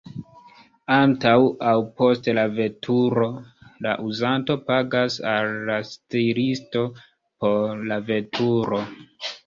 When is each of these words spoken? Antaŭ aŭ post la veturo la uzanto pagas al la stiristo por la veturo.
Antaŭ 0.93 1.33
aŭ 1.71 1.73
post 2.01 2.29
la 2.37 2.45
veturo 2.55 3.29
la 3.87 3.95
uzanto 4.09 4.59
pagas 4.73 5.21
al 5.37 5.53
la 5.71 5.79
stiristo 5.95 6.87
por 7.47 7.89
la 7.93 8.05
veturo. 8.13 8.87